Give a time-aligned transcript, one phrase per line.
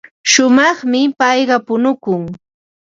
[0.31, 2.21] Shumaqmi payqa punukun.